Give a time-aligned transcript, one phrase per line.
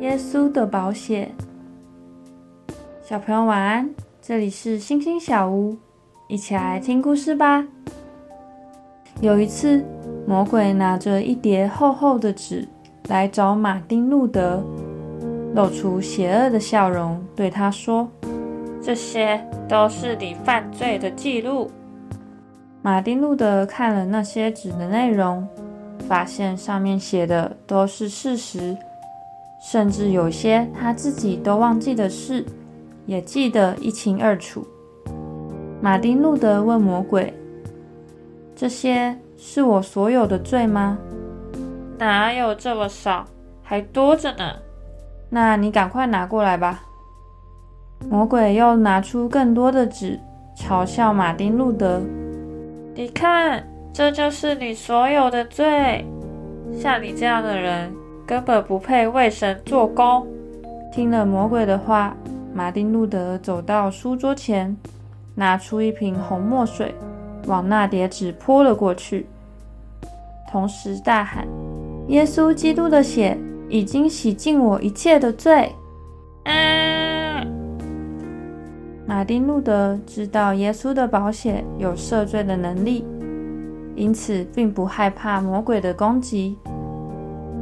[0.00, 1.30] 耶稣的宝血。
[3.02, 3.88] 小朋友晚安，
[4.22, 5.76] 这里是星星小屋，
[6.26, 7.62] 一起来听故事吧。
[9.20, 9.84] 有一次，
[10.26, 12.66] 魔鬼拿着一叠厚厚的纸
[13.08, 14.64] 来找马丁路德，
[15.54, 18.08] 露出邪恶的笑容，对他说
[18.82, 19.38] ：“这些
[19.68, 21.70] 都是你犯罪的记录。”
[22.80, 25.46] 马丁路德看了那些纸的内容，
[26.08, 28.74] 发现上面写的都是事实，
[29.60, 32.44] 甚至有些他自己都忘记的事，
[33.06, 34.66] 也记得一清二楚。
[35.80, 37.32] 马丁路德问魔鬼
[38.56, 40.98] ：“这些是我所有的罪吗
[41.98, 43.26] ？”“哪有这么少，
[43.62, 44.56] 还多着呢。
[45.28, 46.82] ”“那你赶快拿过来吧。”
[48.08, 50.18] 魔鬼又拿出更多的纸，
[50.56, 52.00] 嘲笑马丁路德。
[52.94, 56.04] 你看，这就是你所有的罪。
[56.78, 57.92] 像你这样的人，
[58.30, 60.24] 根本不配为神做工。
[60.92, 62.16] 听了魔鬼的话，
[62.54, 64.76] 马丁路德走到书桌前，
[65.34, 66.94] 拿出一瓶红墨水，
[67.48, 69.26] 往那叠纸泼了过去，
[70.48, 71.44] 同时大喊
[72.06, 73.36] ：“耶稣基督的血
[73.68, 75.72] 已经洗净我一切的罪。”
[79.08, 83.04] 马丁路德知道耶稣的宝血有赦罪的能力，
[83.96, 86.56] 因此并不害怕魔鬼的攻击。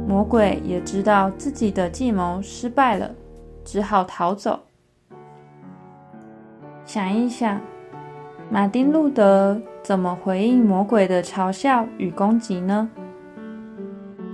[0.09, 3.13] 魔鬼也知道自己的计谋失败了，
[3.63, 4.59] 只好逃走。
[6.83, 7.61] 想一想，
[8.49, 12.89] 马丁路德怎么回应魔鬼的嘲笑与攻击呢？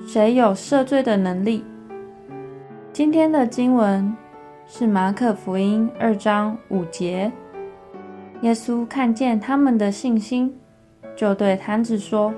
[0.08, 1.66] 谁有赦罪的能力？
[2.94, 4.16] 今天的经文。
[4.68, 7.32] 是马可福音二章五节，
[8.42, 10.58] 耶稣看见他们的信心，
[11.16, 12.34] 就对摊子说：“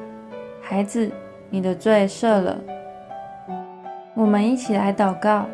[0.60, 1.10] 孩子，
[1.50, 2.60] 你的罪赦了。”
[4.18, 5.46] 我们一起来祷告：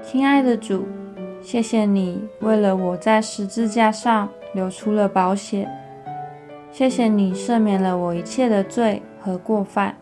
[0.00, 0.86] 亲爱的主，
[1.40, 5.68] 谢谢你为了我在十字架上流出了宝血，
[6.70, 9.96] 谢谢你赦免了我一切的罪和过犯。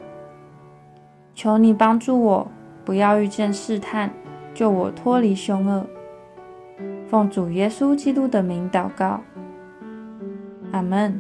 [1.34, 2.47] 求你帮助我，
[2.84, 4.11] 不要遇见试探。
[4.53, 5.87] 救我脱离凶恶，
[7.09, 9.21] 奉主耶稣基督的名祷告，
[10.72, 11.19] 阿门。